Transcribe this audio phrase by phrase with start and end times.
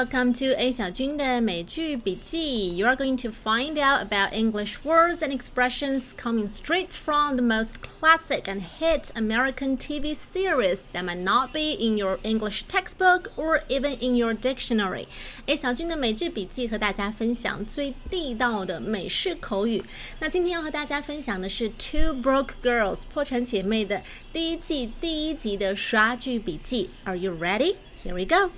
[0.00, 2.76] welcome to A 小军的美剧笔记.
[2.76, 7.42] You are going to find out about English words and expressions coming straight from the
[7.42, 13.30] most classic and hit American TV series that might not be in your English textbook
[13.36, 15.06] or even in your dictionary.
[15.46, 19.84] A 小军的美剧笔记和大家分享最地道的美式口语。
[20.20, 26.88] 那今天要和大家分享的是《Two Broke Girls》破产姐妹的第一季第一集的刷剧笔记.
[27.04, 27.76] Are you ready?
[28.02, 28.52] Here we go.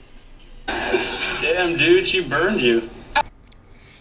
[1.63, 2.81] And she burned you.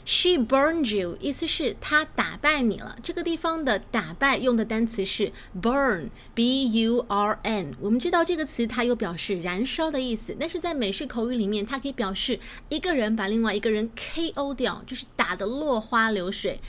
[0.05, 2.97] She burned you，意思是她打败你了。
[3.05, 5.31] 这个地方的打败用的单词是
[5.63, 7.73] burn，b u r n。
[7.81, 14.53] 我们知道这个词它有表示燃烧的意思，但是在美式口语里面，它可以表示一个人把另外一个人 K.O.
[14.55, 16.61] 掉，就是打得落花流水。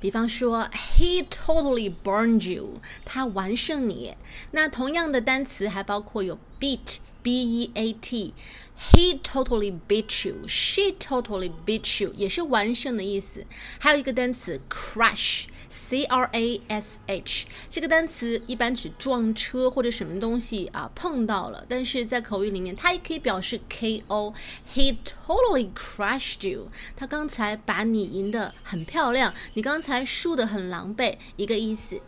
[0.00, 0.66] 比方说
[0.96, 4.16] ，He totally burned you，他完胜你。
[4.52, 6.96] 那同样的单词还包括有 beat。
[7.21, 10.45] B E A T。He totally beat you.
[10.49, 13.45] She totally beat you，也是完胜的意思。
[13.79, 26.69] 还有一个单词 crash，C R A S H，这个单词一般指撞车或者什么东西啊碰到了，但是在口语里面它也可以表示 KO。He totally crashed you。
[26.97, 32.01] 他刚才把你赢得很漂亮，你刚才输得很狼狈，一个意思。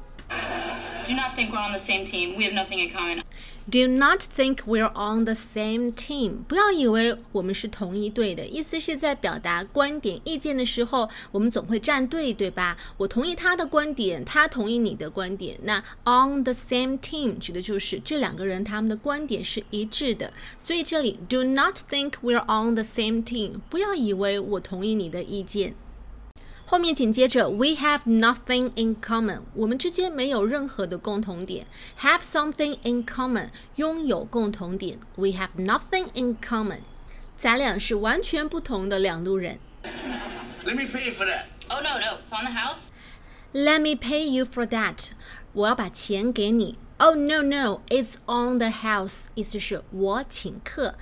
[1.08, 2.36] Do not think we're on the same team.
[2.36, 3.24] We have nothing in common.
[3.71, 6.39] Do not think we're on the same team。
[6.49, 12.77] 不要以为我们是同一队的，意思是在表达观点、意见的时候，我们总会站队，对吧？
[12.97, 15.57] 我同意他的观点，他同意你的观点。
[15.63, 20.33] 那 on the same team 指的就是这两个人他们的观点是一致的。
[20.59, 23.61] 所以这里 do not think we're on the same team。
[23.71, 25.75] 不要以为我同意你的意见。
[26.73, 31.67] 后面紧接着，we have nothing in common，我们之间没有任何的共同点。
[32.01, 34.99] have something in common，拥有共同点。
[35.17, 36.79] we have nothing in common，
[37.37, 39.59] 咱俩是完全不同的两路人。
[40.65, 41.43] Let me pay you for that.
[41.69, 42.89] Oh no, no, it's on the house.
[43.53, 45.11] Let me pay you for that，
[45.53, 46.79] 我要把钱给你。
[46.97, 50.95] Oh no no, it's on the house，意思是我请客。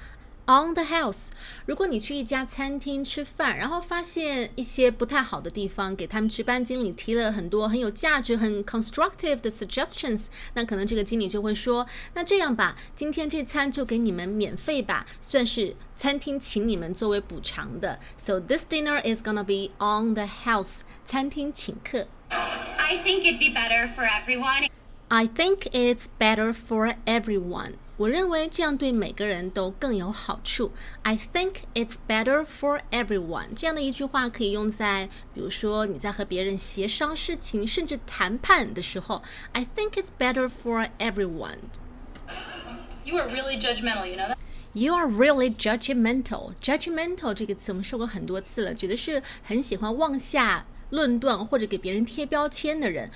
[0.49, 1.29] On the house，
[1.65, 17.99] 如果你去一家餐厅吃饭，然后发现一些不太好的地方，给他们值班经理提了很多很有价值、很 constructive 的 suggestions，那可能这个经理就会说：“那这样吧，今天这餐就给你们免费吧，算是餐厅请你们作为补偿的。
[18.15, 22.07] So this dinner is gonna be on the house，餐厅请客。
[22.29, 24.69] I think it'd be better for everyone.
[25.09, 27.73] I think it's better for everyone.
[27.97, 30.73] 我认为这样对每个人都更有好处。
[31.03, 33.53] I think it's better for everyone。
[33.55, 39.21] 这样的一句话可以用在，比如说你在和别人协商事情，甚至谈判的时候。
[39.53, 44.35] I think it's better for everyone。You are really judgmental, you know that?
[44.73, 46.53] You are really judgmental.
[46.61, 53.09] Judgmental 这个词我们说过很多次了，指的是很喜欢妄下论断或者给别人贴标签的人。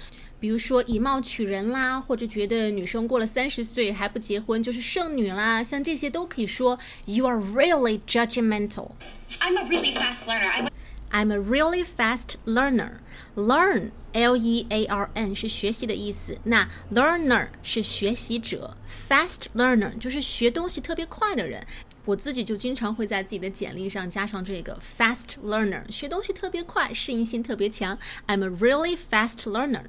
[0.44, 8.91] 比如说以貌取人啦，或者觉得女生过了三十岁还不结婚就是剩女啦，像这些都可以说 You are really judgmental.
[9.40, 10.50] I'm a really fast learner.
[10.50, 10.69] I
[11.12, 13.00] I'm a really fast learner.
[13.35, 21.66] Learn, L-E-A-R-N 是学习的意思，那 learner 是学习者，fast learner 就是学东西特别快的人。
[22.06, 27.97] 我自己就经常会在自己的简历上加上这个 fast learner，学东西特别快，适应性特别强。
[28.28, 29.85] I'm a really fast learner.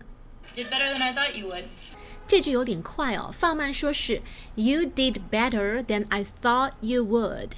[0.54, 1.64] did better than I thought you would.
[2.26, 4.22] 这句有点快哦，放慢说是
[4.54, 7.52] You did better than I thought you would.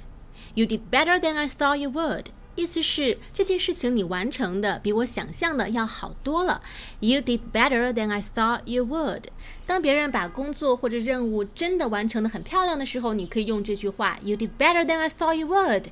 [0.55, 2.27] You did better than I thought you would.
[2.58, 6.60] 意思是这件事情你完成的比我想象的要好多了。
[6.98, 9.26] You did better than I thought you would。
[9.64, 15.84] 当别人把工作或者任务真的完成的很漂亮的时候，你可以用这句话 You did better than I thought you would。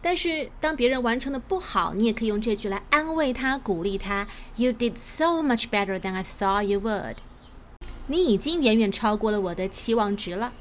[0.00, 4.26] 但是当别人完成的不好，你也可以用这句来安慰他、鼓励他
[4.56, 7.16] You did so much better than I thought you would。
[8.06, 10.54] 你已经远远超过了我的期望值了。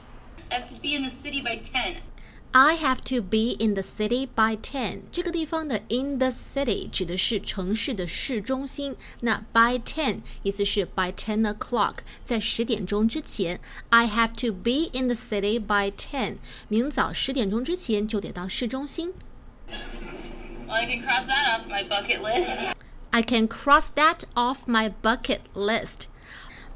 [0.49, 2.12] I have to be in the city by ten.
[2.52, 5.00] I have to be in the city by ten。
[5.12, 8.96] 这个地方的 in the city 指的是城市的市中心。
[9.20, 13.60] 那 by ten 意思是 by ten o'clock，在十点钟之前。
[13.90, 16.38] I have to be in the city by ten。
[16.69, 19.12] 明早十点钟之前就得到市中心。
[20.66, 22.75] Well, I can cross that off my bucket list.
[23.10, 26.08] I can cross that off my bucket list.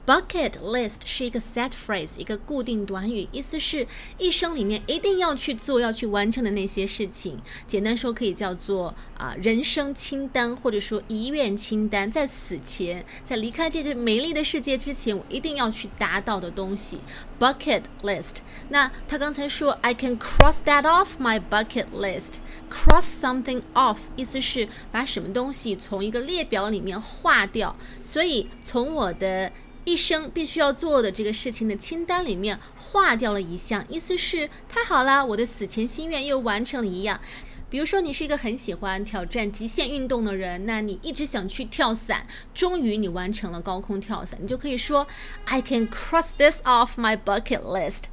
[0.08, 3.86] Bucket list 是一个 set phrase，一个固定短语，意思是
[4.18, 7.38] 一生里面一定要去做、要去完成的那些事情。
[7.68, 12.10] 简单说，可以叫做啊人生清单，或者说遗愿清单。
[12.10, 17.00] 在死前，在离开这个美丽的世界之前，我一定要去达到的东西。
[17.38, 18.38] Bucket list。
[18.70, 22.36] 那他刚才说，I can cross that off my bucket list。
[22.72, 27.76] Cross something off，意思是把什么东西从一个列表里面划掉。
[28.02, 29.52] 所以从我的
[29.88, 37.22] 一生必须要做的这个事情的清单里面划掉了一项，意思是太好啦，我的死前心愿又完成了一样。
[37.70, 45.08] 比如说，你是一个很喜欢挑战极限运动的人，那你一直想去跳伞，终于你完成了高空跳伞，你就可以说
[45.46, 48.08] ，I can cross this off my bucket list.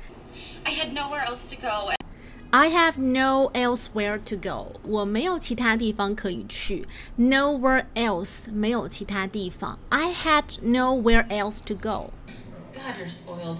[0.63, 2.04] I had nowhere else to go.
[2.54, 4.80] I have no elsewhere to go.
[4.84, 6.88] 我没有其他地方可以去。
[7.20, 9.78] Nowhere else 没有其他地方。
[9.90, 12.12] I had nowhere else to go.
[12.74, 13.60] God, you're spoiled.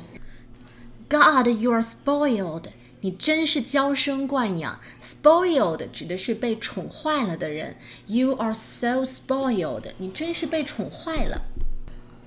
[1.08, 2.66] God, you are spoiled.
[3.02, 4.80] 你真是娇生惯养。
[5.04, 7.78] Spoiled 指的是被宠坏了的人。
[8.08, 9.92] You are so spoiled.
[10.00, 11.44] 你真是被宠坏了。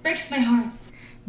[0.04, 0.70] Breaks my heart.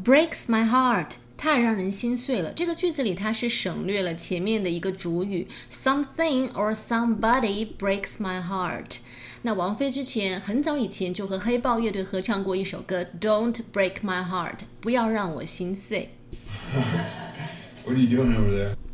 [0.03, 1.15] Breaks my heart.
[1.38, 2.52] 太让人心碎了。
[2.52, 8.98] 这个句子里，它是省略了前面的一个主语，something or somebody breaks my heart。
[9.42, 16.10] 那王菲之前很早以前就和黑豹乐队合唱过一首歌，Don't break my heart，不要让我心碎。
[17.84, 18.87] What are you do?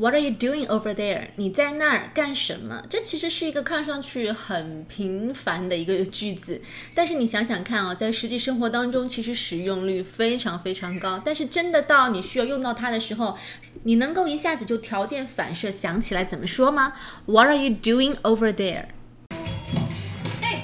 [0.00, 1.30] What are you doing over there？
[1.34, 2.84] 你在那儿干什么？
[2.88, 6.62] 这其实是一个看上去很平凡的一个句子，
[6.94, 11.20] 但是你想想看啊，在实际生活当中，其实使用率非常非常高。
[11.24, 13.36] 但是真的到你需要用到它的时候，
[13.82, 16.92] 你能够一下子就条件反射想起来怎么说吗
[17.26, 20.60] ？What are you doing over there？Hey,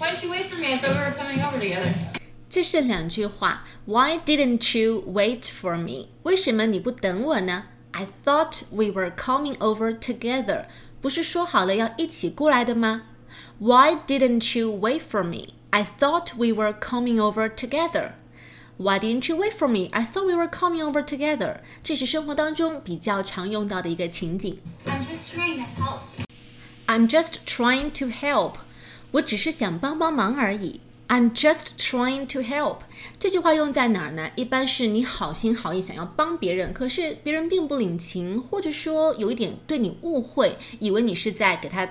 [0.00, 0.72] why didn't you wait for me?
[0.72, 1.92] I thought we were coming over together.
[2.48, 3.64] 这是两句话。
[3.84, 6.08] Why didn't you wait for me？
[6.24, 10.65] 为什么你不等我呢 ？I thought we were coming over together。
[11.01, 13.03] 不是说好了要一起过来的吗？
[13.59, 15.53] Why didn't you wait for me?
[15.69, 18.13] I thought we were coming over together.
[18.77, 19.89] Why didn't you wait for me?
[19.91, 21.59] I thought we were coming over together.
[21.83, 24.59] 这是生活当中比较常用到的一个情景。
[24.85, 25.99] I'm just trying to help.
[26.87, 28.55] I'm just trying to help.
[29.11, 30.81] 我只是想帮帮忙而已。
[31.10, 32.82] I'm just trying to help.
[33.18, 34.30] 这句话用在哪儿呢？
[34.36, 41.88] 一般是你好心好意想要帮别人，可是别人并不领情，或者说有一点对你误会，以为你是在给他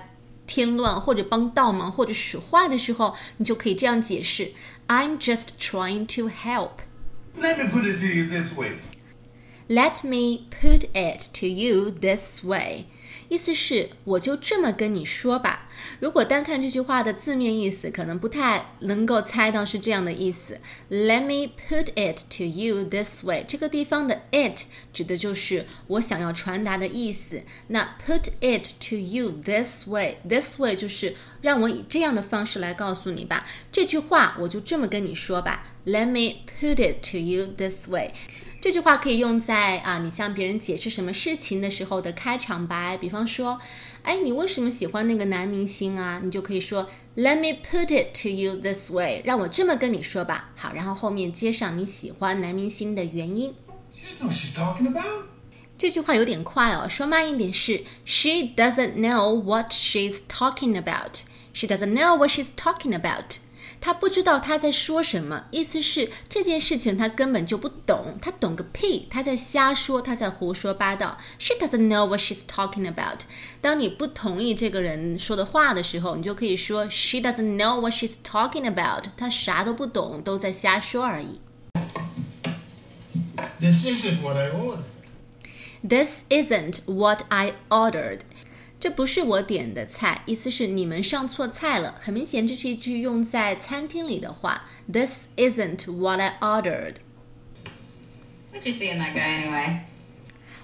[0.48, 4.54] 添乱，或者帮倒忙，或者使坏的时候，你就可以这样解释
[4.88, 6.78] ：I'm just trying to help.
[7.38, 8.76] Let me put it to you this way.
[9.68, 12.86] Let me put it to you this way.
[13.30, 15.70] 意思是我就这么跟你说吧。
[16.00, 20.60] 如果单看这句话的字面意思，可能不太能够猜到是这样的意思。
[20.90, 27.44] Let me put it to you this way，这个地方的 it 指的就是我想要传达的意思。
[27.68, 33.46] 那 put it to you this way，this way 就是让我以这样的方式来告诉你吧。
[33.72, 35.68] 这句话我就这么跟你说吧。
[35.86, 38.12] Let me put it to you this way。
[38.62, 42.98] 这句话可以用在啊，你向别人解释什么事情的时候的开场白。
[42.98, 43.58] 比方说，
[44.04, 46.20] 哎，你为什么喜欢那个男明星啊？
[46.22, 50.52] 你就可以说，Let me put it to you this way，让我这么跟你说吧。
[50.58, 53.56] 好，然后后面接上你喜欢男明星的原因。
[55.78, 61.22] 这句话有点快哦，说慢一点是，She doesn't know what she's talking about.
[61.54, 63.38] She doesn't know what she's talking about.
[63.81, 71.19] 她不知道她在说什么，意思是这件事情她根本就不懂，她懂个屁，她在瞎说，她在胡说八道。
[71.39, 73.21] She doesn't know what she's talking about.
[73.61, 79.05] 当你不同意这个人说的话的时候，你就可以说 She doesn't know what she's talking about.
[79.17, 81.41] 她啥都不懂，都在瞎说而已。
[83.61, 84.85] This isn't what I ordered.
[85.87, 88.21] This isn't what I ordered.
[88.80, 91.96] 这不是我点的菜，意思是你们上错菜了。
[92.00, 94.70] 很明显，这是一句用在餐厅里的话。
[94.92, 96.96] This isn't what I ordered.
[98.54, 99.80] What'd you see in that guy anyway?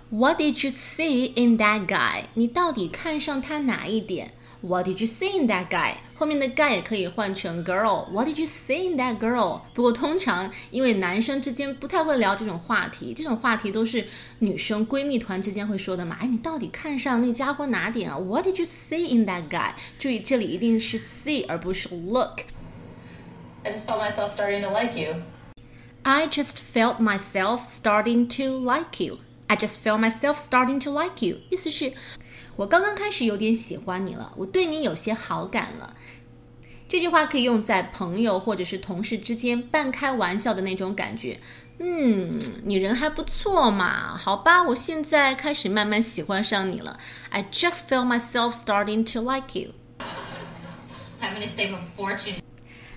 [0.10, 2.26] What did you see in that guy?
[2.36, 4.34] 你到底看上他哪一点
[4.65, 5.95] ？What did you see in that guy？
[6.15, 9.63] 后面的 guy 也可以换成 girl。What did you see in that girl？
[9.73, 14.07] 不过通常因为男生之间不太会聊这种话题，这种话题都是
[14.41, 16.19] 女生闺蜜团之间会说的嘛。
[16.21, 18.19] 哎，你到底看上那家伙哪点啊？
[18.19, 19.71] What did you see in that guy？
[19.99, 22.41] 注意这里一定是 see 而不是 look。
[23.63, 25.23] I just felt myself starting to like you.
[26.03, 29.19] I just felt myself starting to like you.
[29.48, 31.38] I just felt myself starting to like you.
[31.50, 31.94] 意思是，
[32.56, 35.96] 我刚刚开始有点喜欢你了，我对你有些好感了。
[36.88, 41.40] 这句话可以用在朋友或者是同事之间半开玩笑的那种感觉。
[41.78, 47.00] 嗯，你人还不错嘛，好吧，我现在开始慢慢喜欢上你了。
[47.30, 49.74] I just feel myself starting to like you.
[51.22, 52.36] I'm gonna save a fortune.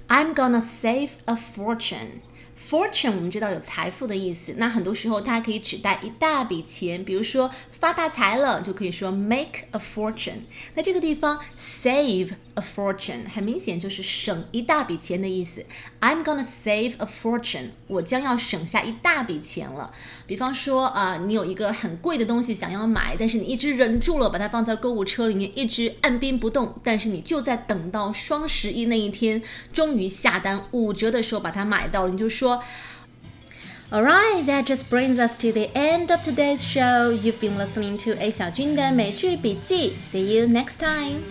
[0.06, 2.20] I'm gonna save a fortune.
[2.58, 10.40] Fortune 我们知道有财富的意思，那很多时候它可以指代一大笔钱，比如说发大财了，就可以说 make a fortune。
[10.74, 15.64] 那这个地方 save a fortune 很明显就是省一大笔钱的意思。
[16.00, 19.92] I'm gonna save a fortune，我将要省下一大笔钱了。
[20.26, 32.63] 比方说啊、你有一个很贵的东西想要买，但是你一直忍住了，把它放在购物车里面，一直按兵不动，但是你就在等到双十一那一天，终于下单五折的时候把它买到了，你就说说。
[33.91, 37.11] Alright, that just brings us to the end of today's show.
[37.11, 39.93] You've been listening to A 小军的美剧笔记.
[40.11, 41.21] See you next time.